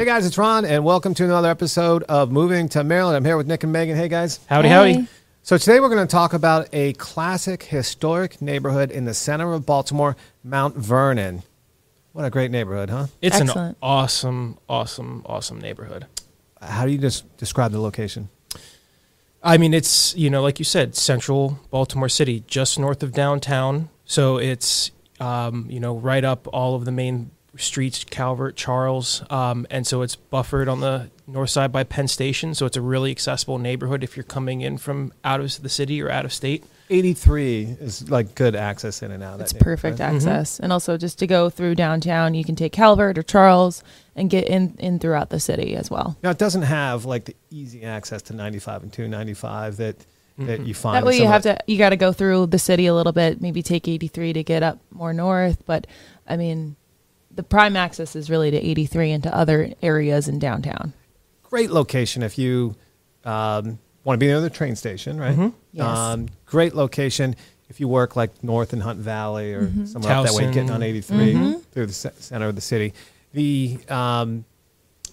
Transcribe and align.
Hey 0.00 0.06
guys, 0.06 0.24
it's 0.24 0.38
Ron, 0.38 0.64
and 0.64 0.82
welcome 0.82 1.12
to 1.12 1.24
another 1.24 1.50
episode 1.50 2.04
of 2.04 2.32
Moving 2.32 2.70
to 2.70 2.82
Maryland. 2.82 3.18
I'm 3.18 3.24
here 3.26 3.36
with 3.36 3.46
Nick 3.46 3.64
and 3.64 3.70
Megan. 3.70 3.98
Hey 3.98 4.08
guys. 4.08 4.40
Howdy, 4.46 4.66
Hey. 4.68 4.74
howdy. 4.94 5.08
So 5.42 5.58
today 5.58 5.78
we're 5.78 5.90
going 5.90 6.06
to 6.06 6.10
talk 6.10 6.32
about 6.32 6.70
a 6.72 6.94
classic 6.94 7.64
historic 7.64 8.40
neighborhood 8.40 8.90
in 8.90 9.04
the 9.04 9.12
center 9.12 9.52
of 9.52 9.66
Baltimore, 9.66 10.16
Mount 10.42 10.74
Vernon. 10.74 11.42
What 12.14 12.24
a 12.24 12.30
great 12.30 12.50
neighborhood, 12.50 12.88
huh? 12.88 13.08
It's 13.20 13.40
an 13.40 13.76
awesome, 13.82 14.56
awesome, 14.70 15.22
awesome 15.26 15.60
neighborhood. 15.60 16.06
How 16.62 16.86
do 16.86 16.92
you 16.92 16.98
just 16.98 17.36
describe 17.36 17.70
the 17.72 17.80
location? 17.82 18.30
I 19.42 19.58
mean, 19.58 19.74
it's, 19.74 20.16
you 20.16 20.30
know, 20.30 20.40
like 20.40 20.58
you 20.58 20.64
said, 20.64 20.96
central 20.96 21.58
Baltimore 21.68 22.08
City, 22.08 22.42
just 22.46 22.78
north 22.78 23.02
of 23.02 23.12
downtown. 23.12 23.90
So 24.06 24.38
it's, 24.38 24.92
um, 25.20 25.66
you 25.68 25.78
know, 25.78 25.94
right 25.94 26.24
up 26.24 26.48
all 26.54 26.74
of 26.74 26.86
the 26.86 26.90
main 26.90 27.32
streets, 27.56 28.04
Calvert, 28.04 28.56
Charles. 28.56 29.22
Um, 29.30 29.66
and 29.70 29.86
so 29.86 30.02
it's 30.02 30.16
buffered 30.16 30.68
on 30.68 30.80
the 30.80 31.10
north 31.26 31.50
side 31.50 31.72
by 31.72 31.84
Penn 31.84 32.08
Station. 32.08 32.54
So 32.54 32.66
it's 32.66 32.76
a 32.76 32.80
really 32.80 33.10
accessible 33.10 33.58
neighborhood 33.58 34.02
if 34.04 34.16
you're 34.16 34.24
coming 34.24 34.60
in 34.60 34.78
from 34.78 35.12
out 35.24 35.40
of 35.40 35.62
the 35.62 35.68
city 35.68 36.00
or 36.02 36.10
out 36.10 36.24
of 36.24 36.32
state. 36.32 36.64
83 36.92 37.76
is 37.80 38.10
like 38.10 38.34
good 38.34 38.56
access 38.56 39.02
in 39.02 39.12
and 39.12 39.22
out. 39.22 39.34
of 39.34 39.42
It's 39.42 39.52
that 39.52 39.62
perfect 39.62 39.98
neighborhood. 40.00 40.16
access. 40.22 40.58
And 40.58 40.72
also 40.72 40.96
just 40.96 41.18
to 41.20 41.26
go 41.26 41.48
through 41.48 41.76
downtown, 41.76 42.34
you 42.34 42.44
can 42.44 42.56
take 42.56 42.72
Calvert 42.72 43.16
or 43.16 43.22
Charles 43.22 43.84
and 44.16 44.28
get 44.28 44.48
in, 44.48 44.74
in 44.78 44.98
throughout 44.98 45.30
the 45.30 45.38
city 45.38 45.76
as 45.76 45.90
well. 45.90 46.16
Now 46.22 46.30
it 46.30 46.38
doesn't 46.38 46.62
have 46.62 47.04
like 47.04 47.26
the 47.26 47.36
easy 47.50 47.84
access 47.84 48.22
to 48.22 48.34
95 48.34 48.82
and 48.82 48.92
295 48.92 49.76
that 49.76 49.96
that 50.38 50.60
you 50.66 50.72
find. 50.72 50.96
That 50.96 51.06
way 51.06 51.18
you 51.18 51.26
have 51.26 51.42
to 51.42 51.58
you 51.66 51.76
got 51.76 51.90
to 51.90 51.96
go 51.96 52.14
through 52.14 52.46
the 52.46 52.58
city 52.58 52.86
a 52.86 52.94
little 52.94 53.12
bit, 53.12 53.42
maybe 53.42 53.62
take 53.62 53.86
83 53.86 54.32
to 54.32 54.42
get 54.42 54.62
up 54.62 54.78
more 54.90 55.12
north, 55.12 55.62
but 55.66 55.86
I 56.26 56.38
mean 56.38 56.76
the 57.34 57.42
prime 57.42 57.76
access 57.76 58.16
is 58.16 58.28
really 58.30 58.50
to 58.50 58.56
83 58.56 59.12
and 59.12 59.22
to 59.22 59.34
other 59.36 59.72
areas 59.82 60.28
in 60.28 60.38
downtown. 60.38 60.92
great 61.42 61.70
location 61.70 62.22
if 62.22 62.38
you 62.38 62.76
um, 63.24 63.78
want 64.04 64.14
to 64.14 64.18
be 64.18 64.26
near 64.28 64.40
the 64.40 64.48
train 64.50 64.76
station, 64.76 65.18
right? 65.18 65.36
Mhm. 65.36 65.52
Yes. 65.72 65.84
Um, 65.98 66.28
great 66.46 66.74
location 66.74 67.34
if 67.68 67.80
you 67.80 67.88
work 67.88 68.14
like 68.16 68.42
north 68.44 68.72
in 68.72 68.80
Hunt 68.80 68.98
Valley 69.00 69.52
or 69.54 69.62
Mm-hmm. 69.66 69.84
somewhere 69.86 70.12
up 70.14 70.26
that 70.26 70.34
way, 70.34 70.44
getting 70.52 70.70
on 70.70 70.82
83 70.82 71.56
through 71.72 71.86
the 71.86 71.92
center 71.92 72.46
of 72.48 72.54
the 72.54 72.60
city. 72.60 72.92
The 73.32 73.78
um, 73.88 74.44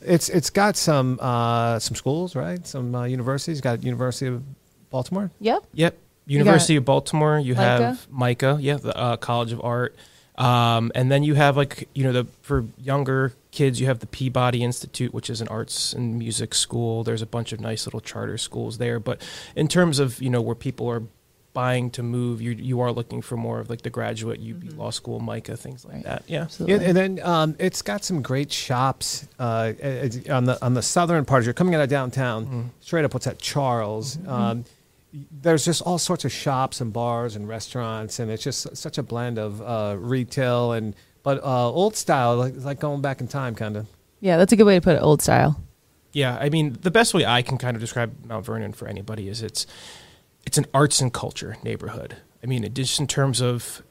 it's 0.02 0.30
it's 0.30 0.50
got 0.52 0.76
some 0.78 1.18
uh, 1.22 1.80
some 1.80 1.96
schools, 1.96 2.36
right? 2.36 2.66
Some 2.68 2.94
uh, 2.96 3.06
universities. 3.06 3.60
Got 3.62 3.84
University 3.84 4.28
of 4.28 4.44
Baltimore. 4.92 5.32
Yep. 5.40 5.64
Yep. 5.74 5.98
University 6.28 6.76
of 6.76 6.86
Baltimore. 6.86 7.40
You 7.40 7.56
have 7.56 8.08
MICA. 8.12 8.58
Yeah, 8.62 8.76
the 8.78 8.96
uh, 8.98 9.18
College 9.18 9.52
of 9.54 9.62
Art. 9.64 9.96
Um, 10.38 10.92
and 10.94 11.12
then 11.12 11.24
you 11.24 11.34
have 11.36 11.58
like 11.58 11.90
you 11.96 12.04
know 12.04 12.12
the 12.12 12.26
for 12.42 12.66
younger 12.78 13.34
kids 13.52 13.80
you 13.82 13.88
have 13.88 14.00
the 14.00 14.06
Peabody 14.08 14.64
Institute, 14.64 15.14
which 15.14 15.30
is 15.30 15.42
an 15.42 15.48
arts 15.48 15.94
and 15.94 16.18
music 16.20 16.54
school. 16.54 17.04
There's 17.04 17.22
a 17.24 17.26
bunch 17.26 17.54
of 17.54 17.60
nice 17.60 17.88
little 17.88 18.02
charter 18.02 18.38
schools 18.38 18.78
there. 18.78 19.00
But 19.00 19.22
in 19.56 19.68
terms 19.68 19.98
of 20.00 20.22
you 20.22 20.30
know 20.30 20.42
where 20.42 20.56
people 20.56 20.88
are 20.90 21.02
buying 21.54 21.90
to 21.90 22.04
move, 22.04 22.40
you 22.40 22.52
you 22.52 22.80
are 22.82 22.92
looking 22.92 23.20
for 23.24 23.36
more 23.36 23.60
of 23.60 23.68
like 23.68 23.82
the 23.82 23.90
graduate 23.90 24.40
UB 24.40 24.78
Law 24.78 24.92
School, 24.92 25.20
MICA, 25.20 25.58
things 25.58 25.84
like 25.84 25.96
Right. 25.96 26.04
that. 26.04 26.24
Yeah. 26.28 26.42
Absolutely. 26.44 26.76
Yeah, 26.84 26.88
and 26.90 26.96
then 26.98 27.20
um, 27.28 27.56
it's 27.58 27.82
got 27.82 28.04
some 28.04 28.22
great 28.22 28.52
shops 28.52 29.28
uh, 29.40 29.74
on 30.30 30.46
the 30.46 30.60
on 30.62 30.76
the 30.76 30.84
southern 30.84 31.26
part. 31.26 31.40
As 31.42 31.46
you're 31.48 31.54
coming 31.56 31.74
out 31.74 31.82
of 31.82 31.90
downtown, 31.90 32.46
Mm-hmm. 32.46 32.62
straight 32.82 33.06
up. 33.06 33.14
What's 33.16 33.26
that? 33.26 33.40
Charles. 33.40 34.20
Um, 34.28 34.66
there's 35.14 35.66
just 35.66 35.82
all 35.82 35.98
sorts 35.98 36.26
of 36.26 36.32
shops 36.32 36.82
and 36.82 36.92
bars 36.92 37.36
and 37.36 37.48
restaurants, 37.48 38.20
and 38.20 38.30
it's 38.30 38.44
just 38.44 38.76
such 38.76 38.98
a 38.98 39.04
blend 39.04 39.38
of 39.40 39.62
uh, 39.62 39.96
retail 39.98 40.74
and 40.74 40.96
but 41.24 41.44
uh, 41.44 41.70
old 41.70 41.96
style, 41.96 42.38
like 42.38 42.54
like 42.58 42.80
going 42.80 43.02
back 43.02 43.22
in 43.22 43.28
time, 43.28 43.56
kind 43.56 43.78
of. 43.78 43.88
yeah, 44.20 44.38
that's 44.38 44.54
a 44.54 44.56
good 44.56 44.66
way 44.66 44.76
to 44.76 44.82
put 44.82 44.96
it 44.96 45.02
old 45.02 45.22
style. 45.22 45.62
Yeah, 46.14 46.38
I 46.40 46.50
mean, 46.50 46.78
the 46.82 46.92
best 46.92 47.14
way 47.14 47.26
I 47.26 47.42
can 47.42 47.58
kind 47.58 47.76
of 47.76 47.82
describe 47.82 48.26
Mount 48.26 48.46
Vernon 48.46 48.74
for 48.74 48.88
anybody 48.88 49.28
is 49.28 49.42
it's 49.42 49.68
it's 50.46 50.58
an 50.58 50.66
arts 50.74 51.02
and 51.02 51.14
culture 51.14 51.58
neighborhood. 51.64 52.18
I 52.44 52.48
mean, 52.48 52.64
it 52.64 52.74
just 52.74 53.00
in 53.00 53.08
terms 53.08 53.42
of 53.42 53.84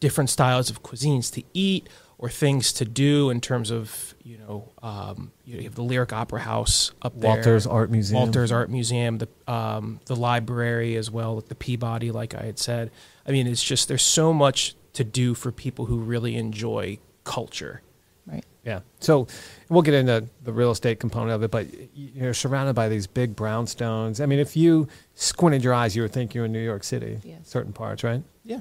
different 0.00 0.30
styles 0.30 0.70
of 0.70 0.82
cuisines 0.82 1.32
to 1.32 1.42
eat 1.52 1.88
or 2.18 2.28
things 2.28 2.72
to 2.74 2.84
do 2.84 3.30
in 3.30 3.40
terms 3.40 3.70
of 3.70 4.14
you 4.22 4.38
know 4.38 4.72
um, 4.82 5.32
you 5.44 5.62
have 5.62 5.74
the 5.74 5.82
Lyric 5.82 6.12
Opera 6.12 6.40
House 6.40 6.92
up 7.02 7.18
there, 7.18 7.30
Walters 7.30 7.66
Art 7.66 7.90
Museum. 7.90 8.22
Walters 8.22 8.52
Art 8.52 8.70
Museum, 8.70 9.18
the 9.18 9.28
um, 9.46 10.00
the 10.06 10.16
library 10.16 10.96
as 10.96 11.10
well, 11.10 11.40
the 11.40 11.54
Peabody, 11.54 12.10
like 12.10 12.34
I 12.34 12.42
had 12.44 12.58
said. 12.58 12.90
I 13.26 13.32
mean, 13.32 13.46
it's 13.46 13.62
just 13.62 13.88
there's 13.88 14.02
so 14.02 14.32
much 14.32 14.74
to 14.94 15.04
do 15.04 15.34
for 15.34 15.50
people 15.52 15.86
who 15.86 15.98
really 15.98 16.36
enjoy 16.36 16.98
culture. 17.24 17.82
Right. 18.26 18.44
Yeah. 18.64 18.80
So 19.00 19.26
we'll 19.68 19.82
get 19.82 19.94
into 19.94 20.26
the 20.42 20.52
real 20.52 20.70
estate 20.70 20.98
component 20.98 21.32
of 21.32 21.42
it, 21.42 21.50
but 21.50 21.66
you're 21.94 22.32
surrounded 22.32 22.74
by 22.74 22.88
these 22.88 23.06
big 23.06 23.36
brownstones. 23.36 24.22
I 24.22 24.26
mean, 24.26 24.38
if 24.38 24.56
you 24.56 24.88
squinted 25.14 25.62
your 25.62 25.74
eyes, 25.74 25.94
you 25.94 26.02
would 26.02 26.12
think 26.12 26.34
you're 26.34 26.46
in 26.46 26.52
New 26.52 26.64
York 26.64 26.84
City. 26.84 27.18
Yes. 27.22 27.40
Certain 27.44 27.72
parts, 27.74 28.02
right? 28.02 28.22
Yeah. 28.44 28.60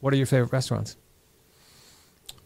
What 0.00 0.14
are 0.14 0.16
your 0.16 0.26
favorite 0.26 0.52
restaurants? 0.52 0.96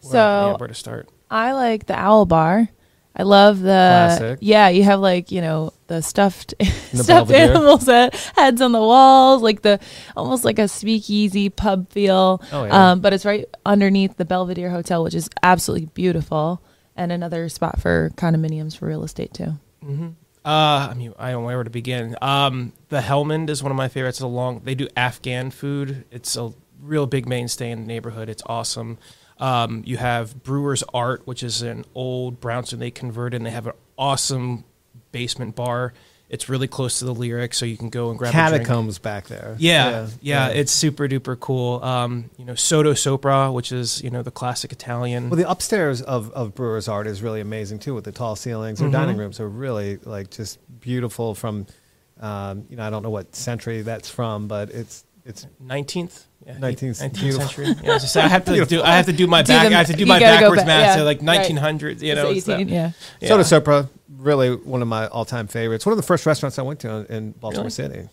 Where, 0.03 0.13
So- 0.13 0.51
yeah, 0.53 0.57
where 0.57 0.69
to 0.69 0.75
start? 0.75 1.09
I 1.31 1.53
like 1.53 1.87
the 1.87 1.95
owl 1.99 2.25
bar. 2.27 2.69
I 3.17 3.23
love 3.25 3.59
the 3.59 3.65
Classic. 3.67 4.39
yeah. 4.41 4.69
You 4.69 4.85
have 4.85 5.01
like 5.01 5.33
you 5.33 5.41
know 5.41 5.73
the 5.89 6.03
stuffed 6.03 6.55
the 6.59 6.65
stuffed 7.03 7.09
Belvedere. 7.31 7.51
animals 7.51 7.87
that 7.87 8.15
heads 8.37 8.63
on 8.63 8.71
the 8.73 8.81
walls, 8.81 9.43
like 9.43 9.63
the 9.63 9.81
almost 10.17 10.45
like 10.45 10.59
a 10.61 10.69
speakeasy 10.69 11.49
pub 11.51 11.91
feel. 11.91 12.41
Oh, 12.53 12.65
yeah. 12.65 12.93
Um, 12.93 13.01
but 13.01 13.13
it's 13.13 13.25
right 13.27 13.45
underneath 13.67 14.17
the 14.17 14.25
Belvedere 14.25 14.71
Hotel, 14.71 15.03
which 15.03 15.15
is 15.15 15.29
absolutely 15.43 15.87
beautiful, 15.87 16.63
and 16.97 17.11
another 17.11 17.49
spot 17.49 17.81
for 17.81 18.11
condominiums 18.17 18.77
for 18.79 18.87
real 18.87 19.03
estate 19.03 19.35
too. 19.35 19.55
hmm 19.83 20.09
Uh, 20.45 20.89
I 20.91 20.95
mean, 20.95 21.13
I 21.19 21.33
don't 21.33 21.43
know 21.43 21.47
where 21.49 21.65
to 21.65 21.71
begin. 21.71 22.15
Um, 22.23 22.73
the 22.89 23.01
Helmand 23.01 23.51
is 23.51 23.63
one 23.65 23.73
of 23.73 23.77
my 23.77 23.89
favorites. 23.89 24.19
It's 24.19 24.23
a 24.25 24.29
long. 24.29 24.61
They 24.65 24.77
do 24.77 24.87
Afghan 24.97 25.51
food. 25.51 26.05
It's 26.13 26.37
a 26.37 26.53
real 26.81 27.07
big 27.07 27.27
mainstay 27.27 27.71
in 27.73 27.81
the 27.81 27.87
neighborhood. 27.87 28.29
It's 28.29 28.43
awesome. 28.47 28.97
Um, 29.41 29.83
you 29.87 29.97
have 29.97 30.43
Brewer's 30.43 30.83
Art, 30.93 31.27
which 31.27 31.43
is 31.43 31.63
an 31.63 31.85
old 31.95 32.41
brownstone 32.41 32.81
they 32.81 32.91
converted, 32.91 33.37
and 33.39 33.47
they 33.47 33.51
have 33.51 33.67
an 33.67 33.73
awesome 33.97 34.65
basement 35.13 35.55
bar. 35.57 35.93
It's 36.31 36.47
really 36.51 36.69
close 36.69 36.99
to 36.99 37.07
the 37.07 37.15
lyric, 37.15 37.55
so 37.55 37.65
you 37.65 37.79
can 37.79 37.89
go 37.89 38.11
and 38.11 38.19
grab 38.19 38.35
a 38.35 38.37
drink. 38.51 38.67
Catacombs 38.67 38.99
back 38.99 39.29
there. 39.29 39.57
Yeah, 39.59 40.09
yeah, 40.21 40.49
it's 40.49 40.71
super 40.73 41.09
duper 41.09 41.41
cool. 41.41 41.83
Um, 41.83 42.29
you 42.37 42.45
know, 42.45 42.55
Sotto 42.55 42.93
Sopra, 42.93 43.51
which 43.51 43.73
is 43.73 44.03
you 44.05 44.11
know 44.11 44.23
the 44.23 44.31
classic 44.31 44.71
Italian. 44.71 45.31
well, 45.31 45.39
the 45.39 45.49
upstairs 45.51 46.03
of, 46.03 46.31
of 46.33 46.55
Brewer's 46.55 46.87
Art 46.87 47.07
is 47.07 47.23
really 47.23 47.41
amazing 47.41 47.79
too, 47.79 47.95
with 47.95 48.05
the 48.05 48.13
tall 48.13 48.37
ceilings. 48.37 48.79
Their 48.81 48.89
Mhm. 48.91 48.93
dining 48.93 49.17
rooms 49.17 49.41
are 49.41 49.49
really 49.49 49.97
like 50.05 50.29
just 50.31 50.59
beautiful. 50.81 51.35
From, 51.35 51.67
um, 52.21 52.67
you 52.69 52.77
know, 52.77 52.87
I 52.87 52.91
don't 52.91 53.03
know 53.03 53.09
what 53.11 53.35
century 53.35 53.81
that's 53.81 54.11
from, 54.11 54.49
but 54.49 54.69
it's 54.71 55.05
it's 55.25 55.47
Nineteenth, 55.61 56.27
yeah, 56.47 56.55
19th, 56.55 57.03
19th 57.03 57.37
century. 57.37 57.67
Yeah, 57.67 57.95
it's 57.95 58.05
just- 58.05 58.17
I 58.17 58.29
have 58.29 58.45
to 58.47 58.65
do. 58.67 58.83
I 58.83 58.97
have 58.97 59.07
to 59.07 59.13
do 59.13 59.27
my 59.27 59.43
Do 59.43 59.53
back. 59.53 59.69
the- 59.69 59.75
I 59.75 59.79
have 59.79 59.87
to 59.89 59.93
do 59.97 60.07
my 60.07 60.19
backwards 60.19 60.63
back, 60.63 60.67
math. 60.67 60.87
yeah, 60.87 60.97
So 60.97 61.05
like 61.05 61.19
right. 61.19 61.25
nineteen 61.25 61.57
hundreds. 61.57 62.03
You 62.03 62.15
know, 62.15 62.29
It's 62.29 62.39
it's 62.39 62.47
that- 62.47 62.61
18, 62.61 62.69
yeah. 62.69 62.93
yeah. 63.21 63.29
Sotto 63.29 63.43
Sopra, 63.43 63.89
really 64.17 64.55
one 64.57 64.81
of 64.83 64.89
my 64.89 65.07
all 65.09 65.25
time 65.25 65.47
favorites. 65.49 65.85
One 65.85 65.93
of 65.93 65.97
the 65.99 66.03
first 66.03 66.25
restaurants 66.27 66.59
I 66.59 66.63
went 66.63 66.81
to 66.81 66.89
in, 66.91 67.07
in 67.07 67.31
Baltimore 67.33 67.65
Really? 67.65 67.71
City, 67.71 68.09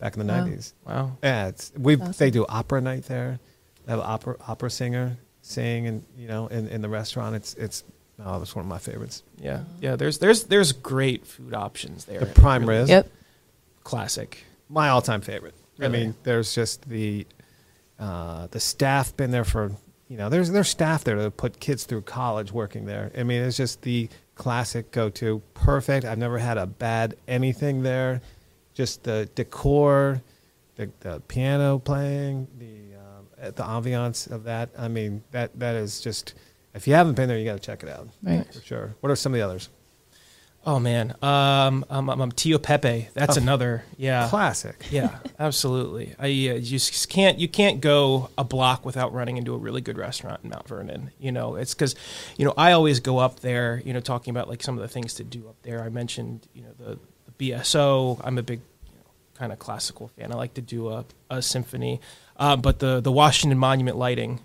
back 0.00 0.16
in 0.16 0.26
the 0.26 0.32
Wow. 0.32 0.40
nineties. 0.44 0.74
Wow. 0.86 1.16
Yeah, 1.22 1.48
it's 1.48 1.72
we 1.78 1.96
Awesome. 1.96 2.12
they 2.18 2.30
do 2.30 2.44
opera 2.48 2.80
night 2.80 3.04
there. 3.04 3.38
They 3.86 3.92
have 3.92 4.00
an 4.00 4.06
opera 4.08 4.36
opera 4.48 4.70
singer 4.70 5.16
sing 5.42 5.86
and 5.86 6.04
you 6.16 6.28
know 6.28 6.46
in, 6.48 6.68
in 6.68 6.82
the 6.82 6.88
restaurant. 6.88 7.36
It's 7.36 7.54
it's 7.54 7.84
oh, 8.24 8.38
that's 8.38 8.54
one 8.56 8.64
of 8.64 8.68
my 8.68 8.78
favorites. 8.78 9.22
Yeah, 9.38 9.62
yeah. 9.80 9.94
There's 9.96 10.18
there's 10.18 10.44
there's 10.44 10.72
great 10.72 11.26
food 11.26 11.54
options 11.54 12.04
there. 12.06 12.20
The 12.20 12.26
prime 12.26 12.64
Really 12.66 12.80
rib, 12.80 12.88
Yep. 12.88 13.08
classic. 13.84 14.44
my 14.68 14.88
all 14.88 15.02
time 15.02 15.20
favorite. 15.20 15.54
I 15.84 15.88
mean, 15.88 16.14
there's 16.22 16.54
just 16.54 16.88
the 16.88 17.26
uh, 17.98 18.48
the 18.50 18.60
staff 18.60 19.16
been 19.16 19.30
there 19.30 19.44
for 19.44 19.72
you 20.08 20.16
know 20.16 20.28
there's 20.28 20.50
there's 20.50 20.68
staff 20.68 21.04
there 21.04 21.16
to 21.16 21.30
put 21.30 21.60
kids 21.60 21.84
through 21.84 22.02
college 22.02 22.52
working 22.52 22.84
there. 22.86 23.10
I 23.16 23.22
mean, 23.22 23.42
it's 23.42 23.56
just 23.56 23.82
the 23.82 24.08
classic 24.34 24.90
go 24.90 25.08
to 25.10 25.42
perfect. 25.54 26.04
I've 26.04 26.18
never 26.18 26.38
had 26.38 26.58
a 26.58 26.66
bad 26.66 27.16
anything 27.28 27.82
there. 27.82 28.20
Just 28.74 29.04
the 29.04 29.28
decor, 29.34 30.22
the, 30.76 30.90
the 31.00 31.20
piano 31.28 31.78
playing, 31.78 32.48
the 32.58 32.96
um, 32.96 33.52
the 33.54 33.62
ambiance 33.62 34.30
of 34.30 34.44
that. 34.44 34.70
I 34.78 34.88
mean, 34.88 35.22
that 35.30 35.58
that 35.58 35.76
is 35.76 36.00
just. 36.00 36.34
If 36.74 36.88
you 36.88 36.94
haven't 36.94 37.16
been 37.16 37.28
there, 37.28 37.36
you 37.38 37.44
got 37.44 37.52
to 37.52 37.58
check 37.58 37.82
it 37.82 37.90
out 37.90 38.08
for 38.50 38.62
sure. 38.62 38.94
What 39.00 39.10
are 39.12 39.16
some 39.16 39.34
of 39.34 39.38
the 39.38 39.44
others? 39.44 39.68
Oh 40.64 40.78
man, 40.78 41.14
um, 41.22 41.84
um, 41.90 42.08
um, 42.08 42.20
um 42.20 42.30
Tio 42.32 42.56
Pepe. 42.58 43.08
That's 43.14 43.36
Oh. 43.36 43.40
another. 43.40 43.84
Yeah, 43.96 44.28
Classic. 44.28 44.76
yeah, 44.92 45.18
absolutely. 45.38 46.14
I 46.20 46.26
uh, 46.26 46.28
you 46.28 46.60
just 46.78 47.08
can't 47.08 47.38
you 47.38 47.48
can't 47.48 47.80
go 47.80 48.30
a 48.38 48.44
block 48.44 48.84
without 48.84 49.12
running 49.12 49.38
into 49.38 49.54
a 49.54 49.58
really 49.58 49.80
good 49.80 49.98
restaurant 49.98 50.40
in 50.44 50.50
Mount 50.50 50.68
Vernon. 50.68 51.10
You 51.18 51.32
know, 51.32 51.56
it's 51.56 51.74
because 51.74 51.96
you 52.36 52.44
know 52.44 52.54
I 52.56 52.72
always 52.72 53.00
go 53.00 53.18
up 53.18 53.40
there. 53.40 53.82
You 53.84 53.92
know, 53.92 53.98
talking 54.00 54.30
about 54.30 54.48
like 54.48 54.62
some 54.62 54.76
of 54.76 54.82
the 54.82 54.88
things 54.88 55.14
to 55.14 55.24
do 55.24 55.48
up 55.48 55.56
there. 55.62 55.82
I 55.82 55.88
mentioned 55.88 56.46
you 56.54 56.62
know 56.62 56.72
the, 56.78 56.98
the 57.26 57.50
BSO. 57.50 58.20
I'm 58.22 58.38
a 58.38 58.42
big 58.44 58.60
you 58.86 58.98
know, 58.98 59.04
kind 59.34 59.52
of 59.52 59.58
classical 59.58 60.08
fan. 60.16 60.30
I 60.30 60.36
like 60.36 60.54
to 60.54 60.62
do 60.62 60.90
a, 60.90 61.04
a 61.28 61.42
symphony, 61.42 62.00
um, 62.36 62.60
but 62.60 62.78
the 62.78 63.00
the 63.00 63.10
Washington 63.12 63.58
Monument 63.58 63.96
lighting 63.96 64.38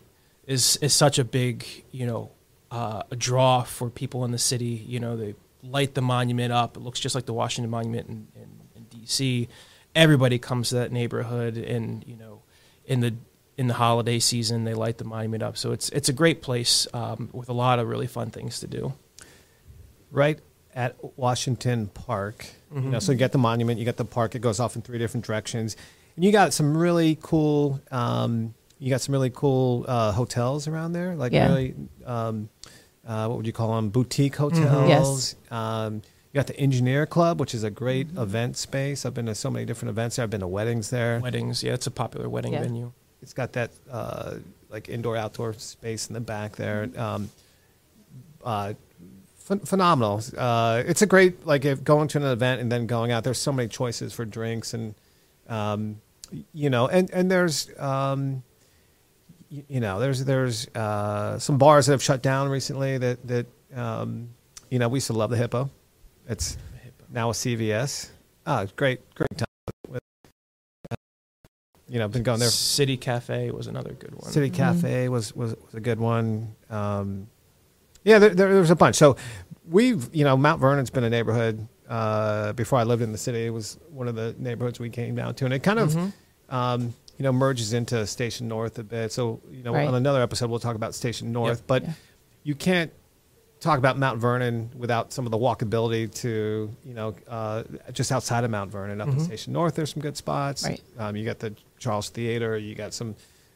is 0.48 0.78
is 0.78 0.96
such 0.96 1.20
a 1.20 1.24
big 1.24 1.64
you 1.92 2.08
know 2.08 2.32
uh, 2.72 3.04
a 3.12 3.16
draw 3.16 3.62
for 3.62 3.92
people 3.92 4.26
in 4.26 4.32
the 4.32 4.40
city. 4.40 4.84
You 4.88 5.00
know, 5.00 5.16
they 5.16 5.36
light 5.70 5.94
the 5.94 6.02
monument 6.02 6.52
up. 6.52 6.78
It 6.78 6.82
looks 6.82 7.00
just 7.00 7.16
like 7.16 7.26
the 7.26 7.34
Washington 7.34 7.70
Monument 7.70 8.08
in, 8.08 8.28
in, 8.36 8.50
in 8.76 8.84
D.C. 8.84 9.48
Everybody 9.96 10.40
comes 10.40 10.70
to 10.70 10.76
that 10.76 10.92
neighborhood, 10.92 11.58
and 11.58 12.04
you 12.06 12.16
know, 12.16 12.42
in 12.86 13.02
the 13.02 13.16
in 13.58 13.68
the 13.68 13.74
holiday 13.74 14.20
season, 14.20 14.64
they 14.64 14.74
light 14.74 15.00
the 15.00 15.04
monument 15.04 15.44
up. 15.44 15.58
So 15.58 15.72
it's 15.72 15.90
it's 15.90 16.10
a 16.10 16.14
great 16.14 16.42
place 16.42 16.88
um, 16.94 17.30
with 17.34 17.50
a 17.50 17.54
lot 17.54 17.80
of 17.80 17.88
really 17.88 18.08
fun 18.08 18.30
things 18.30 18.60
to 18.60 18.68
do. 18.68 18.94
Right 20.12 20.40
at 20.74 20.96
Washington 21.18 21.88
Park, 21.88 22.46
mm-hmm. 22.72 22.84
you 22.86 22.90
know, 22.92 23.00
so 23.00 23.12
you 23.12 23.18
got 23.18 23.32
the 23.32 23.40
monument, 23.40 23.80
you 23.80 23.86
got 23.86 23.98
the 23.98 24.06
park. 24.06 24.36
It 24.36 24.40
goes 24.40 24.60
off 24.60 24.76
in 24.76 24.84
three 24.84 25.00
different 25.00 25.26
directions, 25.26 25.76
and 26.16 26.24
you 26.24 26.32
got 26.32 26.54
some 26.54 26.78
really 26.78 27.18
cool. 27.22 27.82
Um, 27.92 28.54
you 28.80 28.92
got 28.92 29.02
some 29.02 29.14
really 29.14 29.32
cool 29.32 29.86
uh, 29.88 30.12
hotels 30.12 30.68
around 30.68 30.94
there, 30.94 31.16
like 31.16 31.32
yeah. 31.34 31.48
really. 31.48 31.76
Um, 32.06 32.50
uh, 33.08 33.28
what 33.28 33.38
would 33.38 33.48
you 33.48 33.54
call 33.54 33.76
them? 33.76 33.90
Boutique 33.90 34.36
hotels. 34.36 34.66
Mm-hmm. 34.66 34.90
Yes. 34.90 35.36
Um, 35.50 35.96
you 35.96 36.34
got 36.34 36.48
the 36.48 36.60
Engineer 36.60 37.06
Club, 37.06 37.40
which 37.40 37.56
is 37.56 37.64
a 37.64 37.72
great 37.72 38.10
mm-hmm. 38.10 38.20
event 38.20 38.58
space. 38.58 39.06
I've 39.06 39.14
been 39.14 39.28
to 39.28 39.36
so 39.36 39.50
many 39.50 39.66
different 39.66 39.90
events 39.90 40.18
there. 40.18 40.24
I've 40.24 40.30
been 40.30 40.42
to 40.42 40.48
weddings 40.48 40.90
there. 40.90 41.20
Weddings, 41.20 41.64
yeah, 41.64 41.74
it's 41.74 41.88
a 41.88 41.92
popular 41.92 42.28
wedding 42.28 42.54
yeah. 42.54 42.64
venue. 42.64 42.92
It's 43.22 43.34
got 43.34 43.54
that 43.54 43.72
uh, 43.90 44.36
like 44.70 44.90
indoor 44.90 45.16
outdoor 45.16 45.54
space 45.54 46.08
in 46.08 46.14
the 46.14 46.20
back 46.20 46.58
there. 46.58 46.90
Um, 46.96 47.30
uh, 48.44 48.74
ph- 49.48 49.62
phenomenal. 49.62 50.22
Uh, 50.38 50.84
it's 50.86 51.02
a 51.02 51.08
great 51.08 51.46
like 51.46 51.66
if 51.66 51.84
going 51.84 52.10
to 52.10 52.18
an 52.18 52.26
event 52.26 52.62
and 52.62 52.72
then 52.72 52.88
going 52.88 53.12
out. 53.12 53.24
There's 53.24 53.40
so 53.40 53.52
many 53.52 53.70
choices 53.70 54.14
for 54.14 54.26
drinks 54.26 54.74
and 54.74 54.94
um, 55.48 56.02
you 56.54 56.70
know, 56.70 56.88
and 56.88 57.10
and 57.12 57.32
there's 57.32 57.70
um, 57.80 58.44
you, 59.50 59.64
you, 59.68 59.80
know 59.80 60.00
there's 60.00 60.24
there's 60.26 60.68
uh, 60.70 61.40
some 61.40 61.58
bars 61.58 61.86
that 61.86 61.94
have 61.94 62.04
shut 62.04 62.22
down 62.22 62.50
recently 62.50 62.98
that 62.98 63.28
that 63.28 63.46
um, 63.76 64.30
you 64.70 64.80
know 64.80 64.88
we 64.90 64.98
used 64.98 65.08
to 65.08 65.14
love 65.14 65.30
the 65.30 65.38
Hippo. 65.38 65.70
It's 66.28 66.58
now 67.12 67.30
a 67.30 67.34
CVS. 67.34 68.10
Ah, 68.46 68.66
great 68.76 69.14
great 69.16 69.38
time 69.38 69.48
you 71.90 72.00
know, 72.00 72.08
been 72.08 72.24
going 72.24 72.40
there. 72.40 72.50
City 72.50 72.98
Cafe 72.98 73.52
was 73.52 73.68
another 73.68 73.94
good 73.94 74.14
one. 74.14 74.30
City 74.32 74.50
mm-hmm. 74.50 74.82
Cafe 74.82 75.10
was, 75.10 75.36
was, 75.36 75.56
was 75.56 75.74
a 75.74 75.80
good 75.80 76.00
one. 76.00 76.56
Um, 76.70 77.28
yeah, 78.04 78.20
there, 78.20 78.30
there, 78.30 78.50
there, 78.50 78.60
was 78.60 78.72
a 78.72 78.76
bunch. 78.76 78.96
So 78.96 79.16
we've, 79.70 80.14
you 80.14 80.24
know, 80.24 80.36
Mount 80.36 80.60
Vernon's 80.60 80.90
been 80.90 81.04
a 81.04 81.10
neighborhood. 81.10 81.68
Uh, 81.88 82.52
before 82.54 82.80
I 82.80 82.84
lived 82.84 83.02
in 83.02 83.14
the 83.14 83.18
city, 83.18 83.46
it 83.46 83.50
was 83.50 83.80
one 83.92 84.10
of 84.10 84.16
the 84.16 84.36
neighborhoods 84.38 84.80
we 84.80 84.90
came 84.90 85.16
down 85.16 85.36
to, 85.36 85.46
and 85.46 85.54
it 85.54 85.64
kind 85.64 85.80
of, 85.80 85.94
mm-hmm. 85.94 86.56
um, 86.56 86.94
you 87.18 87.24
know, 87.24 87.32
merges 87.32 87.74
into 87.74 88.06
Station 88.06 88.48
North 88.48 88.78
a 88.80 88.84
bit. 88.84 89.12
So, 89.12 89.42
you 89.52 89.64
know, 89.64 89.74
right. 89.74 89.88
on 89.88 89.96
another 89.96 90.22
episode, 90.22 90.50
we'll 90.50 90.60
talk 90.60 90.76
about 90.76 90.94
Station 90.94 91.32
North, 91.32 91.60
yep. 91.60 91.68
but 91.68 91.84
yeah. 91.84 91.92
you 92.44 92.56
can't 92.56 92.92
talk 93.60 93.80
about 93.80 93.98
Mount 93.98 94.20
Vernon 94.20 94.70
without 94.76 95.12
some 95.12 95.26
of 95.26 95.32
the 95.32 95.38
walkability 95.38 96.14
to, 96.22 96.70
you 96.86 96.94
know, 96.94 97.16
uh, 97.28 97.64
just 97.92 98.12
outside 98.12 98.44
of 98.44 98.52
Mount 98.52 98.72
Vernon, 98.72 99.02
up 99.02 99.10
mm-hmm. 99.10 99.20
in 99.20 99.26
Station 99.26 99.54
North, 99.54 99.76
there's 99.76 99.92
some 99.92 100.02
good 100.02 100.16
spots. 100.16 100.64
Right. 100.64 100.82
Um, 101.00 101.16
you 101.16 101.26
got 101.26 101.40
the 101.40 101.56
Charles 101.80 102.10
Theater, 102.10 102.58
you 102.58 102.76
got 102.76 102.94
some 102.94 103.16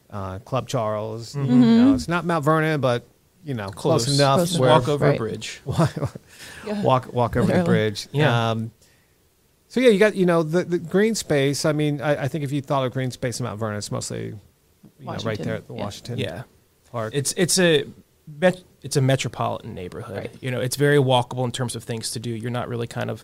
uh, 0.09 0.39
Club 0.39 0.67
Charles. 0.67 1.35
Mm-hmm. 1.35 1.51
You 1.51 1.57
know, 1.57 1.93
it's 1.93 2.07
not 2.07 2.25
Mount 2.25 2.43
Vernon, 2.43 2.81
but 2.81 3.05
you 3.43 3.53
know, 3.53 3.69
close, 3.69 4.05
close 4.05 4.17
enough. 4.17 4.37
Close 4.37 4.59
walk 4.59 4.87
over 4.87 5.05
right. 5.05 5.15
a 5.15 5.17
bridge. 5.17 5.61
walk 5.65 7.13
walk 7.13 7.35
over 7.37 7.51
the 7.51 7.63
bridge. 7.63 8.07
Yeah. 8.11 8.51
Um, 8.51 8.71
so 9.71 9.79
yeah, 9.79 9.87
you 9.87 9.99
got 9.99 10.15
you 10.15 10.25
know 10.25 10.43
the, 10.43 10.65
the 10.65 10.77
green 10.77 11.15
space. 11.15 11.63
I 11.63 11.71
mean, 11.71 12.01
I, 12.01 12.23
I, 12.23 12.27
think 12.27 12.43
if 12.43 12.51
you 12.51 12.61
thought 12.61 12.85
of 12.85 12.91
green 12.91 13.09
space 13.09 13.39
in 13.39 13.45
Mount 13.45 13.57
Vernon, 13.57 13.77
it's 13.77 13.89
mostly 13.89 14.25
you 14.99 15.05
know, 15.05 15.15
right 15.23 15.39
there 15.39 15.55
at 15.55 15.67
the 15.69 15.73
yeah. 15.73 15.81
Washington 15.81 16.17
yeah. 16.17 16.43
Park. 16.91 17.13
It's 17.15 17.33
it's 17.37 17.57
a 17.57 17.85
it's 18.81 18.97
a 18.97 19.01
metropolitan 19.01 19.73
neighborhood. 19.73 20.17
Right. 20.17 20.35
You 20.41 20.51
know, 20.51 20.59
it's 20.59 20.75
very 20.75 20.97
walkable 20.97 21.45
in 21.45 21.53
terms 21.53 21.77
of 21.77 21.85
things 21.85 22.11
to 22.11 22.19
do. 22.19 22.31
You're 22.31 22.51
not 22.51 22.67
really 22.67 22.85
kind 22.85 23.09
of 23.09 23.23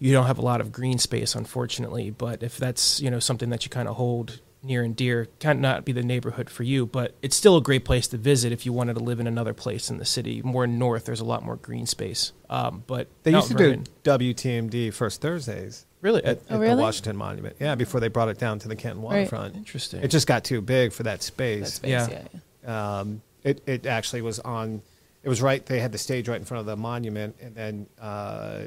you 0.00 0.12
don't 0.12 0.26
have 0.26 0.38
a 0.38 0.42
lot 0.42 0.60
of 0.60 0.72
green 0.72 0.98
space, 0.98 1.36
unfortunately. 1.36 2.10
But 2.10 2.42
if 2.42 2.56
that's 2.56 3.00
you 3.00 3.08
know 3.08 3.20
something 3.20 3.50
that 3.50 3.64
you 3.64 3.70
kind 3.70 3.86
of 3.86 3.94
hold 3.94 4.40
near 4.62 4.82
and 4.82 4.96
dear, 4.96 5.28
kind 5.40 5.58
of 5.58 5.62
not 5.62 5.84
be 5.84 5.92
the 5.92 6.02
neighborhood 6.02 6.50
for 6.50 6.62
you, 6.62 6.86
but 6.86 7.14
it's 7.22 7.36
still 7.36 7.56
a 7.56 7.62
great 7.62 7.84
place 7.84 8.08
to 8.08 8.16
visit 8.16 8.52
if 8.52 8.66
you 8.66 8.72
wanted 8.72 8.94
to 8.94 9.02
live 9.02 9.20
in 9.20 9.26
another 9.26 9.54
place 9.54 9.90
in 9.90 9.98
the 9.98 10.04
city. 10.04 10.42
More 10.42 10.66
north, 10.66 11.04
there's 11.04 11.20
a 11.20 11.24
lot 11.24 11.44
more 11.44 11.56
green 11.56 11.86
space. 11.86 12.32
Um, 12.50 12.82
but 12.86 13.08
they 13.22 13.32
used 13.32 13.48
to 13.48 13.54
Vernon, 13.54 13.86
do 14.02 14.10
WTMD 14.10 14.92
first 14.92 15.20
Thursdays. 15.20 15.86
Really? 16.00 16.24
At, 16.24 16.40
oh, 16.50 16.54
at 16.54 16.60
really? 16.60 16.76
the 16.76 16.82
Washington 16.82 17.16
Monument. 17.16 17.56
Yeah, 17.60 17.74
before 17.74 18.00
they 18.00 18.08
brought 18.08 18.28
it 18.28 18.38
down 18.38 18.58
to 18.60 18.68
the 18.68 18.76
Canton 18.76 19.02
waterfront. 19.02 19.54
Right. 19.54 19.58
Interesting. 19.58 20.02
It 20.02 20.08
just 20.08 20.26
got 20.26 20.44
too 20.44 20.60
big 20.60 20.92
for 20.92 21.04
that 21.04 21.22
space. 21.22 21.78
That 21.78 22.08
space 22.08 22.08
yeah. 22.08 22.22
yeah. 22.64 22.98
Um, 23.00 23.22
it, 23.44 23.62
it 23.66 23.86
actually 23.86 24.22
was 24.22 24.38
on, 24.40 24.82
it 25.22 25.28
was 25.28 25.40
right, 25.40 25.64
they 25.64 25.80
had 25.80 25.92
the 25.92 25.98
stage 25.98 26.28
right 26.28 26.38
in 26.38 26.44
front 26.44 26.60
of 26.60 26.66
the 26.66 26.76
monument, 26.76 27.36
and 27.40 27.54
then 27.54 27.86
uh, 28.00 28.62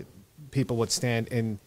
people 0.51 0.77
would 0.77 0.91
stand 0.91 1.27
in 1.27 1.59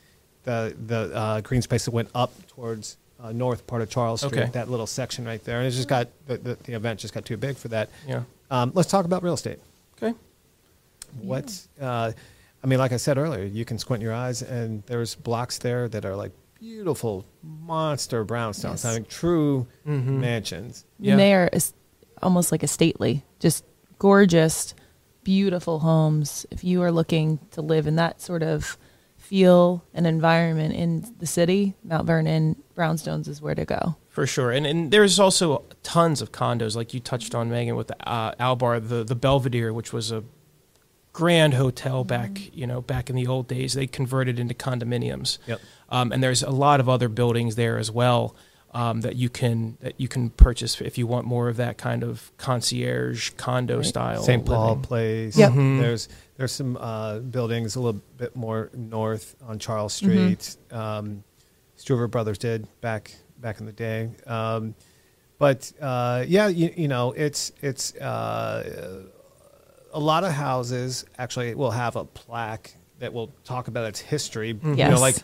the, 0.44 0.74
the 0.86 1.14
uh, 1.14 1.40
green 1.40 1.62
space 1.62 1.84
that 1.86 1.92
went 1.92 2.10
up 2.14 2.32
towards 2.48 2.96
uh, 3.24 3.32
north 3.32 3.66
part 3.66 3.80
of 3.80 3.88
Charles 3.88 4.20
Street, 4.20 4.38
okay. 4.38 4.50
that 4.52 4.68
little 4.70 4.86
section 4.86 5.24
right 5.24 5.42
there. 5.44 5.58
And 5.58 5.66
it 5.66 5.70
just 5.70 5.88
got, 5.88 6.08
the, 6.26 6.36
the, 6.36 6.54
the 6.64 6.74
event 6.74 7.00
just 7.00 7.14
got 7.14 7.24
too 7.24 7.38
big 7.38 7.56
for 7.56 7.68
that. 7.68 7.88
Yeah. 8.06 8.24
Um, 8.50 8.70
let's 8.74 8.90
talk 8.90 9.06
about 9.06 9.22
real 9.22 9.34
estate. 9.34 9.58
Okay. 9.96 10.14
What, 11.22 11.58
uh, 11.80 12.12
I 12.62 12.66
mean, 12.66 12.78
like 12.78 12.92
I 12.92 12.98
said 12.98 13.16
earlier, 13.16 13.44
you 13.44 13.64
can 13.64 13.78
squint 13.78 14.02
your 14.02 14.12
eyes, 14.12 14.42
and 14.42 14.82
there's 14.86 15.14
blocks 15.14 15.58
there 15.58 15.88
that 15.88 16.04
are 16.04 16.14
like 16.14 16.32
beautiful 16.60 17.24
monster 17.42 18.24
brownstones, 18.24 18.70
yes. 18.70 18.82
having 18.82 19.04
true 19.06 19.66
mm-hmm. 19.86 20.20
mansions. 20.20 20.84
Yeah. 20.98 21.16
They 21.16 21.34
are 21.34 21.50
almost 22.22 22.52
like 22.52 22.62
a 22.62 22.68
stately, 22.68 23.24
just 23.38 23.64
gorgeous, 23.98 24.74
beautiful 25.22 25.78
homes. 25.78 26.46
If 26.50 26.62
you 26.62 26.82
are 26.82 26.92
looking 26.92 27.38
to 27.52 27.62
live 27.62 27.86
in 27.86 27.96
that 27.96 28.20
sort 28.20 28.42
of 28.42 28.76
feel 29.24 29.84
and 29.94 30.06
environment 30.06 30.74
in 30.74 31.04
the 31.18 31.26
city, 31.26 31.74
Mount 31.82 32.06
Vernon, 32.06 32.62
Brownstones 32.76 33.26
is 33.26 33.40
where 33.40 33.54
to 33.54 33.64
go. 33.64 33.96
For 34.08 34.26
sure, 34.26 34.52
and 34.52 34.66
and 34.66 34.90
there's 34.90 35.18
also 35.18 35.64
tons 35.82 36.22
of 36.22 36.30
condos, 36.30 36.76
like 36.76 36.94
you 36.94 37.00
touched 37.00 37.34
on, 37.34 37.50
Megan, 37.50 37.74
with 37.74 37.88
the 37.88 38.08
uh, 38.08 38.34
Owl 38.38 38.56
Bar, 38.56 38.80
the 38.80 39.02
the 39.02 39.16
Belvedere, 39.16 39.72
which 39.72 39.92
was 39.92 40.12
a 40.12 40.22
grand 41.12 41.54
hotel 41.54 42.04
back, 42.04 42.30
mm-hmm. 42.30 42.58
you 42.58 42.66
know, 42.66 42.80
back 42.80 43.10
in 43.10 43.16
the 43.16 43.26
old 43.26 43.48
days. 43.48 43.74
They 43.74 43.86
converted 43.86 44.38
into 44.38 44.54
condominiums. 44.54 45.38
Yep. 45.46 45.60
Um, 45.88 46.12
and 46.12 46.22
there's 46.22 46.42
a 46.42 46.50
lot 46.50 46.80
of 46.80 46.88
other 46.88 47.08
buildings 47.08 47.56
there 47.56 47.78
as 47.78 47.90
well 47.90 48.36
um, 48.74 49.02
that 49.02 49.14
you 49.16 49.30
can 49.30 49.78
that 49.80 49.94
you 49.98 50.08
can 50.08 50.30
purchase 50.30 50.80
if 50.80 50.98
you 50.98 51.06
want 51.06 51.26
more 51.26 51.48
of 51.48 51.56
that 51.56 51.78
kind 51.78 52.02
of 52.02 52.32
concierge 52.36 53.30
condo 53.30 53.76
right. 53.76 53.86
style. 53.86 54.22
St. 54.22 54.44
Paul 54.44 54.70
living. 54.70 54.82
Place. 54.82 55.36
Yep. 55.36 55.50
Mm-hmm. 55.52 55.80
There's 55.80 56.08
there's 56.36 56.52
some 56.52 56.76
uh, 56.76 57.20
buildings 57.20 57.76
a 57.76 57.80
little 57.80 58.00
bit 58.18 58.34
more 58.34 58.70
north 58.74 59.36
on 59.46 59.60
Charles 59.60 59.98
mm-hmm. 60.00 60.10
Street. 60.10 60.56
Mm-hmm. 60.70 60.76
Um, 60.76 61.24
Struever 61.78 62.10
Brothers 62.10 62.38
did 62.38 62.66
back 62.80 63.14
back 63.38 63.60
in 63.60 63.66
the 63.66 63.72
day. 63.72 64.10
Um, 64.26 64.74
but 65.38 65.72
uh, 65.80 66.24
yeah, 66.26 66.48
you, 66.48 66.72
you, 66.76 66.88
know, 66.88 67.12
it's 67.12 67.52
it's 67.60 67.94
uh, 67.96 69.02
a 69.92 70.00
lot 70.00 70.24
of 70.24 70.32
houses 70.32 71.04
actually 71.18 71.54
will 71.54 71.70
have 71.70 71.96
a 71.96 72.04
plaque 72.04 72.74
that 72.98 73.12
will 73.12 73.32
talk 73.44 73.68
about 73.68 73.84
its 73.84 74.00
history. 74.00 74.54
Mm-hmm. 74.54 74.74
Yes. 74.74 74.88
You 74.88 74.94
know, 74.94 75.00
like 75.00 75.16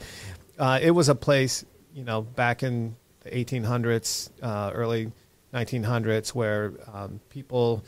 uh, 0.59 0.79
it 0.81 0.91
was 0.91 1.09
a 1.09 1.15
place, 1.15 1.65
you 1.95 2.05
know, 2.05 2.23
back 2.23 2.63
in 2.63 2.95
the 3.10 3.10
1800s, 3.31 4.31
uh, 4.43 4.71
early 4.75 5.13
1900s, 5.55 6.35
where 6.35 6.73
um, 6.93 7.21
people, 7.31 7.85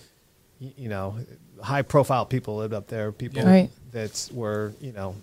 you 0.58 0.88
know, 0.88 1.16
high 1.62 1.82
profile 1.82 2.26
people 2.26 2.56
lived 2.56 2.74
up 2.74 2.88
there. 2.88 3.12
People 3.12 3.42
right. 3.44 3.70
that 3.92 4.28
were, 4.32 4.72
you 4.80 4.92
know, 4.92 5.16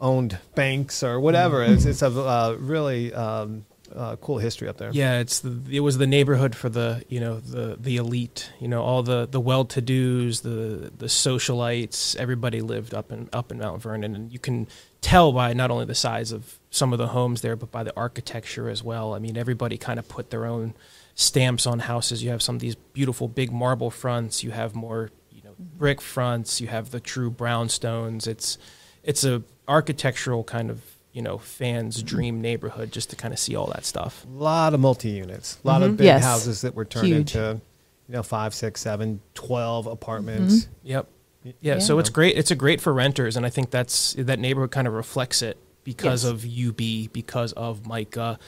owned 0.00 0.38
banks 0.54 1.02
or 1.02 1.20
whatever. 1.20 1.60
Mm-hmm. 1.60 1.74
It's, 1.74 1.84
it's 1.84 2.02
a 2.02 2.08
uh, 2.08 2.56
really 2.58 3.12
um, 3.12 3.64
uh, 3.94 4.16
cool 4.16 4.38
history 4.38 4.68
up 4.68 4.78
there. 4.78 4.90
Yeah, 4.92 5.20
it's 5.20 5.40
the, 5.40 5.60
it 5.70 5.80
was 5.80 5.98
the 5.98 6.06
neighborhood 6.06 6.54
for 6.54 6.68
the 6.68 7.04
you 7.08 7.20
know 7.20 7.40
the 7.40 7.76
the 7.78 7.96
elite. 7.96 8.50
You 8.60 8.68
know 8.68 8.82
all 8.82 9.02
the 9.02 9.26
the 9.30 9.40
well 9.40 9.64
to 9.66 9.80
dos, 9.80 10.40
the 10.40 10.92
the 10.96 11.06
socialites. 11.06 12.16
Everybody 12.16 12.60
lived 12.60 12.94
up 12.94 13.12
in 13.12 13.28
up 13.32 13.50
in 13.50 13.58
Mount 13.58 13.82
Vernon, 13.82 14.14
and 14.14 14.32
you 14.32 14.38
can 14.38 14.68
tell 15.00 15.32
by 15.32 15.52
not 15.52 15.70
only 15.70 15.84
the 15.84 15.94
size 15.94 16.32
of 16.32 16.58
some 16.76 16.92
of 16.92 16.98
the 16.98 17.08
homes 17.08 17.40
there, 17.40 17.56
but 17.56 17.72
by 17.72 17.82
the 17.82 17.96
architecture 17.96 18.68
as 18.68 18.82
well. 18.82 19.14
I 19.14 19.18
mean, 19.18 19.36
everybody 19.36 19.76
kind 19.78 19.98
of 19.98 20.08
put 20.08 20.30
their 20.30 20.44
own 20.44 20.74
stamps 21.14 21.66
on 21.66 21.80
houses. 21.80 22.22
You 22.22 22.30
have 22.30 22.42
some 22.42 22.56
of 22.56 22.60
these 22.60 22.74
beautiful 22.74 23.26
big 23.26 23.50
marble 23.50 23.90
fronts. 23.90 24.44
You 24.44 24.50
have 24.52 24.74
more 24.74 25.10
you 25.30 25.42
know 25.42 25.54
brick 25.58 26.00
fronts. 26.00 26.60
You 26.60 26.68
have 26.68 26.90
the 26.90 27.00
true 27.00 27.30
brownstones. 27.30 28.26
It's 28.26 28.58
it's 29.02 29.24
a 29.24 29.42
architectural 29.66 30.44
kind 30.44 30.70
of 30.70 30.82
you 31.12 31.22
know 31.22 31.38
fans 31.38 32.02
dream 32.02 32.42
neighborhood 32.42 32.92
just 32.92 33.08
to 33.10 33.16
kind 33.16 33.32
of 33.32 33.40
see 33.40 33.56
all 33.56 33.66
that 33.68 33.84
stuff 33.84 34.24
a 34.26 34.28
lot 34.28 34.74
of 34.74 34.80
multi-units 34.80 35.58
a 35.64 35.66
lot 35.66 35.80
mm-hmm. 35.80 35.90
of 35.90 35.96
big 35.96 36.04
yes. 36.04 36.22
houses 36.22 36.60
that 36.60 36.74
were 36.74 36.84
turned 36.84 37.06
Huge. 37.06 37.34
into 37.34 37.60
you 38.06 38.14
know 38.14 38.22
five 38.22 38.54
six 38.54 38.82
seven 38.82 39.20
twelve 39.34 39.86
apartments 39.86 40.54
mm-hmm. 40.54 40.86
yep 40.86 41.08
yeah, 41.42 41.52
yeah, 41.62 41.78
so 41.78 41.98
it's 41.98 42.10
great 42.10 42.36
it's 42.36 42.50
a 42.50 42.54
great 42.54 42.80
for 42.80 42.92
renters 42.92 43.36
and 43.36 43.46
i 43.46 43.50
think 43.50 43.70
that's 43.70 44.12
that 44.18 44.38
neighborhood 44.38 44.70
kind 44.70 44.86
of 44.86 44.92
reflects 44.92 45.42
it 45.42 45.56
because 45.86 46.24
yes. 46.24 46.32
of 46.32 46.44
ub 46.44 47.12
because 47.12 47.52
of 47.54 47.86
MICA, 47.86 48.38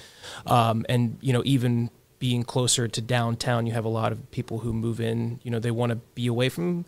um, 0.44 0.84
and 0.90 1.16
you 1.22 1.32
know 1.32 1.42
even 1.46 1.88
being 2.18 2.42
closer 2.42 2.86
to 2.88 3.00
downtown 3.00 3.64
you 3.64 3.72
have 3.72 3.84
a 3.84 3.88
lot 3.88 4.12
of 4.12 4.30
people 4.32 4.58
who 4.58 4.72
move 4.72 5.00
in 5.00 5.38
you 5.44 5.50
know 5.50 5.60
they 5.60 5.70
want 5.70 5.90
to 5.90 5.96
be 6.14 6.26
away 6.26 6.50
from 6.50 6.84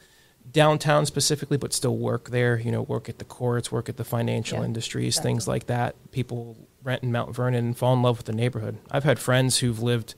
downtown 0.52 1.07
specifically, 1.07 1.57
but 1.57 1.73
still 1.73 1.97
work 1.97 2.30
there. 2.30 2.59
You 2.59 2.73
know, 2.73 2.83
work 2.83 3.09
at 3.09 3.19
the 3.19 3.25
courts, 3.25 3.71
work 3.71 3.88
at 3.88 3.97
the 3.97 4.04
financial 4.04 4.59
Yeah, 4.59 4.64
industries, 4.64 5.19
things 5.19 5.47
like 5.47 5.66
that. 5.66 5.95
People 6.12 6.57
rent 6.83 7.02
in 7.02 7.12
Mount 7.12 7.35
Vernon 7.35 7.66
and 7.66 7.78
fall 7.78 7.95
in 7.95 8.02
love 8.02 8.19
with 8.19 8.26
the 8.26 8.33
neighborhood. 8.33 8.78
I've 8.90 9.04
had 9.04 9.19
friends 9.19 9.59
who've 9.59 9.80
lived 9.80 10.14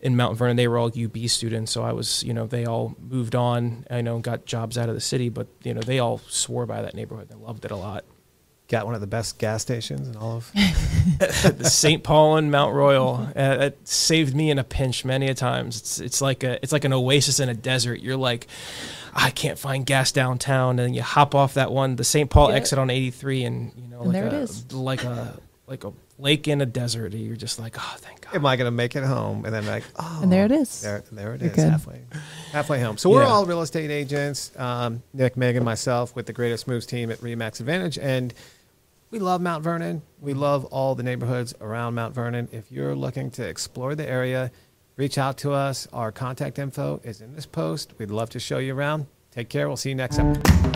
in 0.00 0.16
Mount 0.16 0.36
Vernon. 0.36 0.56
They 0.56 0.68
were 0.68 0.78
all 0.78 0.92
UB 0.96 1.16
students, 1.28 1.72
so 1.72 1.82
I 1.82 1.92
was, 1.92 2.22
you 2.22 2.32
know, 2.32 2.46
they 2.46 2.64
all 2.64 2.94
moved 2.98 3.34
on. 3.34 3.86
I 3.90 4.00
know, 4.00 4.16
and 4.16 4.24
got 4.24 4.46
jobs 4.46 4.78
out 4.78 4.88
of 4.88 4.94
the 4.94 5.00
city, 5.00 5.28
but 5.28 5.48
you 5.62 5.74
know, 5.74 5.80
they 5.80 5.98
all 5.98 6.18
swore 6.18 6.66
by 6.66 6.82
that 6.82 6.94
neighborhood. 6.94 7.28
They 7.28 7.36
loved 7.36 7.64
it 7.64 7.70
a 7.70 7.76
lot. 7.76 8.04
Got 8.68 8.84
one 8.86 8.94
of 8.96 9.00
the 9.00 9.06
best 9.06 9.38
gas 9.38 9.62
stations 9.62 10.08
in 10.08 10.16
all 10.16 10.38
of. 10.38 10.52
St. 11.66 12.02
Paul 12.02 12.36
and 12.36 12.50
Mount 12.50 12.74
Royal. 12.74 13.28
Uh, 13.36 13.58
it 13.60 13.78
saved 13.86 14.34
me 14.34 14.50
in 14.50 14.58
a 14.58 14.64
pinch 14.64 15.04
many 15.04 15.28
a 15.28 15.34
times. 15.34 15.78
It's 15.78 16.00
it's 16.00 16.20
like 16.20 16.42
a 16.42 16.58
it's 16.62 16.72
like 16.72 16.84
an 16.84 16.92
oasis 16.92 17.38
in 17.38 17.48
a 17.48 17.54
desert. 17.54 18.00
You're 18.00 18.16
like, 18.16 18.48
I 19.14 19.30
can't 19.30 19.58
find 19.58 19.86
gas 19.86 20.10
downtown, 20.10 20.78
and 20.80 20.96
you 20.96 21.02
hop 21.02 21.34
off 21.34 21.54
that 21.54 21.70
one, 21.70 21.94
the 21.96 22.02
St. 22.04 22.28
Paul 22.28 22.50
Yeah. 22.50 22.56
exit 22.56 22.78
on 22.78 22.90
83, 22.90 23.44
and 23.44 23.72
you 23.76 23.88
know, 23.88 23.98
And 24.02 24.06
like 24.08 24.12
there 24.14 24.26
it 24.26 24.32
a, 24.32 24.38
is. 24.40 24.72
like 24.72 25.04
a 25.04 25.38
like 25.68 25.84
a 25.84 25.92
lake 26.18 26.48
in 26.48 26.60
a 26.60 26.66
desert. 26.66 27.12
You're 27.12 27.36
just 27.36 27.58
like, 27.60 27.76
oh, 27.78 27.94
thank 27.98 28.22
God. 28.22 28.34
Am 28.34 28.46
I 28.46 28.56
going 28.56 28.66
to 28.66 28.70
make 28.70 28.96
it 28.96 29.02
home? 29.04 29.44
And 29.44 29.52
then 29.54 29.66
like, 29.66 29.82
oh, 29.96 30.20
And 30.22 30.32
there 30.32 30.46
it 30.46 30.52
is. 30.52 30.80
There, 30.80 31.04
there 31.12 31.34
it 31.34 31.40
You're 31.42 31.50
is, 31.50 31.56
good. 31.56 31.70
halfway, 31.70 32.00
halfway 32.52 32.80
home. 32.80 32.96
So 32.96 33.10
we're 33.10 33.22
Yeah. 33.22 33.28
all 33.28 33.44
real 33.46 33.60
estate 33.62 33.90
agents. 33.90 34.50
Um, 34.56 35.02
Nick, 35.12 35.36
Megan, 35.36 35.62
myself, 35.64 36.14
with 36.16 36.24
the 36.26 36.32
Greatest 36.32 36.66
Moves 36.68 36.86
team 36.86 37.10
at 37.10 37.18
Remax 37.18 37.58
Advantage, 37.60 37.98
and 37.98 38.32
we 39.10 39.18
love 39.18 39.40
Mount 39.40 39.62
Vernon. 39.62 40.02
We 40.20 40.34
love 40.34 40.64
all 40.66 40.94
the 40.94 41.02
neighborhoods 41.02 41.54
around 41.60 41.94
Mount 41.94 42.14
Vernon. 42.14 42.48
If 42.52 42.72
you're 42.72 42.94
looking 42.94 43.30
to 43.32 43.46
explore 43.46 43.94
the 43.94 44.08
area, 44.08 44.50
reach 44.96 45.18
out 45.18 45.38
to 45.38 45.52
us. 45.52 45.86
Our 45.92 46.12
contact 46.12 46.58
info 46.58 47.00
is 47.04 47.20
in 47.20 47.34
this 47.34 47.46
post. 47.46 47.94
We'd 47.98 48.10
love 48.10 48.30
to 48.30 48.40
show 48.40 48.58
you 48.58 48.74
around. 48.74 49.06
Take 49.30 49.48
care. 49.48 49.68
We'll 49.68 49.76
see 49.76 49.90
you 49.90 49.94
next 49.94 50.18
episode. 50.18 50.75